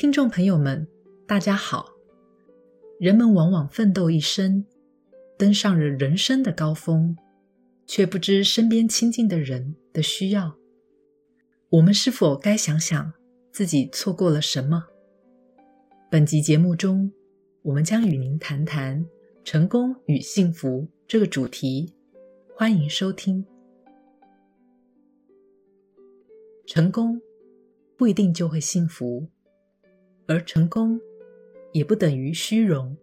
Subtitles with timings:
[0.00, 0.86] 听众朋友们，
[1.26, 1.88] 大家好。
[3.00, 4.64] 人们往往奋斗一生，
[5.36, 7.16] 登上了人生的高峰，
[7.84, 10.56] 却不知身边亲近的人的需要。
[11.70, 13.12] 我们是否该想想
[13.50, 14.84] 自己错过了什么？
[16.08, 17.10] 本集节目中，
[17.62, 19.04] 我们将与您谈谈
[19.42, 21.92] 成功与幸福这个主题。
[22.56, 23.44] 欢迎收听。
[26.68, 27.20] 成功
[27.96, 29.28] 不一定就会幸福。
[30.28, 31.00] 而成功
[31.72, 32.96] 也不等于虚荣。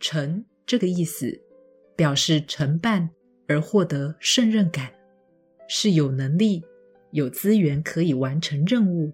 [0.00, 1.40] 成这个意思，
[1.94, 3.10] 表示承办
[3.46, 4.92] 而获得胜任感，
[5.68, 6.64] 是有能力、
[7.10, 9.12] 有资源可以完成任务，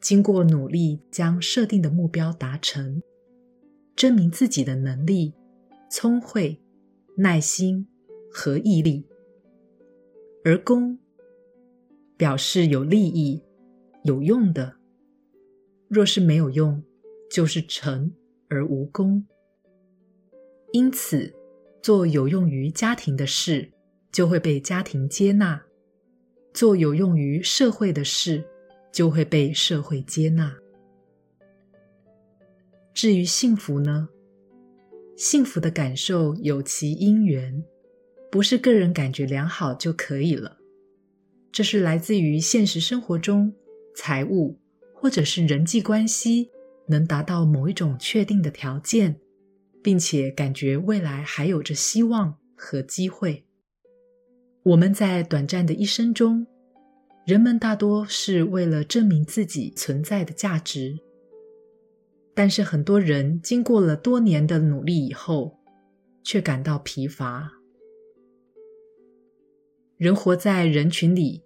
[0.00, 3.02] 经过努力将设定的目标达成，
[3.94, 5.34] 证明自己的能力、
[5.88, 6.60] 聪慧、
[7.16, 7.86] 耐心
[8.32, 9.06] 和毅力。
[10.44, 10.98] 而功
[12.16, 13.42] 表示有利益、
[14.02, 14.77] 有用的。
[15.88, 16.82] 若是没有用，
[17.30, 18.12] 就是成
[18.48, 19.26] 而无功。
[20.72, 21.34] 因此，
[21.82, 23.72] 做有用于家庭的事，
[24.12, 25.60] 就会被家庭接纳；
[26.52, 28.44] 做有用于社会的事，
[28.92, 30.54] 就会被社会接纳。
[32.92, 34.08] 至于幸福呢？
[35.16, 37.64] 幸福的感受有其因缘，
[38.30, 40.58] 不是个人感觉良好就可以了。
[41.50, 43.54] 这是来自于现实生活中
[43.96, 44.58] 财务。
[45.00, 46.50] 或者是人际关系
[46.88, 49.20] 能达到某一种确定的条件，
[49.80, 53.44] 并且感觉未来还有着希望和机会。
[54.64, 56.48] 我们在短暂的一生中，
[57.24, 60.98] 人们大多是为了证明自己存在的价值，
[62.34, 65.56] 但是很多人经过了多年的努力以后，
[66.24, 67.52] 却感到疲乏。
[69.96, 71.44] 人活在人群里。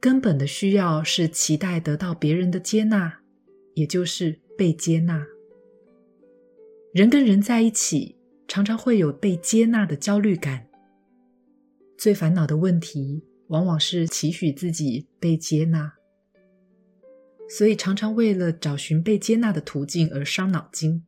[0.00, 3.20] 根本的需要是期待得到别人的接纳，
[3.74, 5.26] 也就是被接纳。
[6.94, 8.16] 人跟人在一起，
[8.48, 10.66] 常常会有被接纳的焦虑感。
[11.98, 15.92] 最烦恼的问题，往往是期许自己被接纳，
[17.46, 21.04] 所以常常为了找寻被接纳的途径而伤脑筋。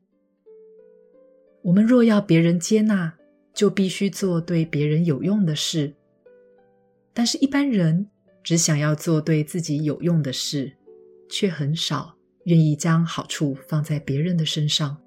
[1.62, 3.14] 我们若要别人接纳，
[3.54, 5.94] 就必须做对别人有用的事。
[7.14, 8.08] 但是，一般人，
[8.42, 10.72] 只想要做对自己有用的事，
[11.28, 14.98] 却很少愿意将好处放在别人的身上。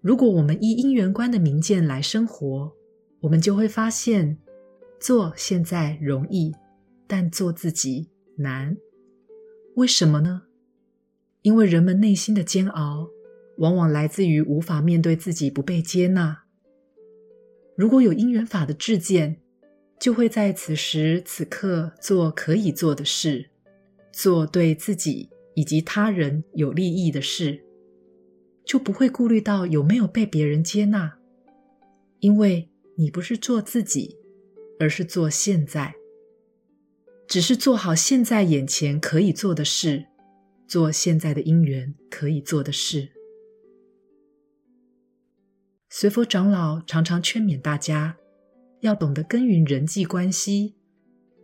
[0.00, 2.72] 如果我们依因缘观的明见来生活，
[3.20, 4.38] 我们就会发现，
[5.00, 6.54] 做现在容易，
[7.06, 8.76] 但做自己难。
[9.76, 10.42] 为什么呢？
[11.42, 13.08] 因为人们内心的煎熬，
[13.58, 16.44] 往往来自于无法面对自己不被接纳。
[17.76, 19.40] 如果有因缘法的智见，
[20.04, 23.48] 就会在此时此刻做可以做的事，
[24.12, 27.64] 做对自己以及他人有利益的事，
[28.66, 31.16] 就不会顾虑到有没有被别人接纳，
[32.20, 34.18] 因为你不是做自己，
[34.78, 35.94] 而是做现在，
[37.26, 40.04] 只是做好现在眼前可以做的事，
[40.68, 43.08] 做现在的因缘可以做的事。
[45.88, 48.18] 随佛长老常常劝勉大家。
[48.84, 50.74] 要懂得耕耘人际关系，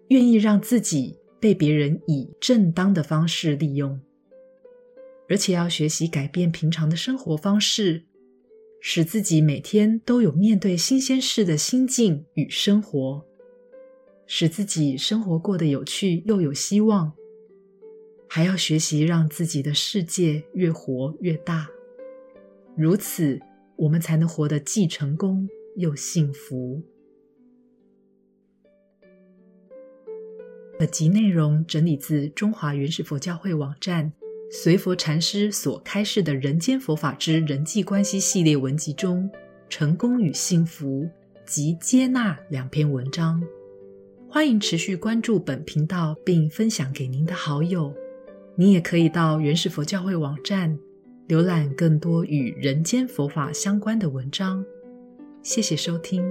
[0.09, 3.99] 愿意让自己被别人以正当的方式利用，
[5.27, 8.05] 而且要学习改变平常的生活方式，
[8.83, 13.25] 使自己每天都有面对新鲜事的心境与生活，
[14.27, 17.11] 使自己生活过得有趣又有希望。
[18.28, 21.71] 还要学习让自己的世界越活越大，
[22.77, 23.41] 如此
[23.77, 26.83] 我们才能活得既成功又幸福。
[30.80, 34.10] 本集内容整理自中华原始佛教会网站
[34.50, 39.28] 随佛禅师所开示的《人间佛法之人际关系》系列文集中，
[39.68, 41.02] 《成功与幸福》
[41.44, 43.42] 及《接纳》两篇文章。
[44.26, 47.94] 欢迎持续关注本频道，并分享给您的好友。
[48.56, 50.78] 你也可以到原始佛教会网站
[51.28, 54.65] 浏览更多与人间佛法相关的文章。
[55.42, 56.24] 谢谢收听。